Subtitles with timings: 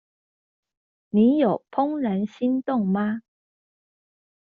[1.11, 3.19] 你有怦然心動嗎？